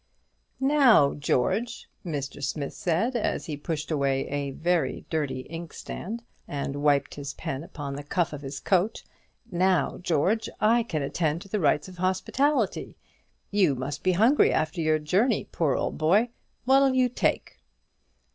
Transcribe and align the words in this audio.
"Now, 0.59 1.13
George," 1.13 1.87
Mr. 2.03 2.43
Smith 2.43 2.73
said, 2.73 3.15
as 3.15 3.45
he 3.45 3.55
pushed 3.55 3.91
away 3.91 4.27
a 4.29 4.49
very 4.49 5.05
dirty 5.11 5.41
inkstand, 5.41 6.23
and 6.47 6.81
wiped 6.81 7.13
his 7.13 7.35
pen 7.35 7.63
upon 7.63 7.93
the 7.95 8.01
cuff 8.03 8.33
of 8.33 8.41
his 8.41 8.59
coat, 8.59 9.03
"now, 9.51 9.99
George, 9.99 10.49
I 10.59 10.81
can 10.81 11.03
attend 11.03 11.43
to 11.43 11.49
the 11.49 11.59
rights 11.59 11.87
of 11.87 11.97
hospitality. 11.99 12.97
You 13.51 13.75
must 13.75 14.01
be 14.01 14.13
hungry 14.13 14.51
after 14.51 14.81
your 14.81 14.97
journey, 14.97 15.47
poor 15.51 15.75
old 15.75 15.99
boy! 15.99 16.29
What'll 16.65 16.95
you 16.95 17.07
take?" 17.07 17.59